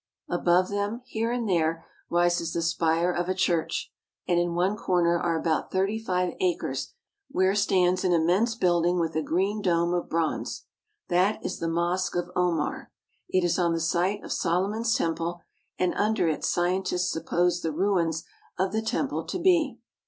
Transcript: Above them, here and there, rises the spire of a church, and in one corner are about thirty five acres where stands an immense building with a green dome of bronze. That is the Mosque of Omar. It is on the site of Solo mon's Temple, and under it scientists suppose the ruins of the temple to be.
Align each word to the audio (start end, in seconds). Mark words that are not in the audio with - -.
Above 0.29 0.69
them, 0.69 1.01
here 1.05 1.31
and 1.31 1.47
there, 1.47 1.85
rises 2.09 2.53
the 2.53 2.61
spire 2.63 3.11
of 3.11 3.29
a 3.29 3.35
church, 3.35 3.91
and 4.27 4.39
in 4.39 4.55
one 4.55 4.75
corner 4.75 5.15
are 5.19 5.37
about 5.39 5.71
thirty 5.71 5.99
five 5.99 6.33
acres 6.39 6.95
where 7.29 7.53
stands 7.53 8.03
an 8.03 8.11
immense 8.11 8.55
building 8.55 8.99
with 8.99 9.15
a 9.15 9.21
green 9.21 9.61
dome 9.61 9.93
of 9.93 10.09
bronze. 10.09 10.65
That 11.09 11.45
is 11.45 11.59
the 11.59 11.67
Mosque 11.69 12.15
of 12.15 12.31
Omar. 12.35 12.91
It 13.29 13.43
is 13.45 13.59
on 13.59 13.73
the 13.73 13.79
site 13.79 14.23
of 14.23 14.33
Solo 14.33 14.69
mon's 14.69 14.95
Temple, 14.95 15.41
and 15.77 15.93
under 15.93 16.27
it 16.27 16.43
scientists 16.43 17.11
suppose 17.11 17.61
the 17.61 17.71
ruins 17.71 18.23
of 18.57 18.71
the 18.71 18.81
temple 18.81 19.23
to 19.25 19.37
be. 19.37 19.77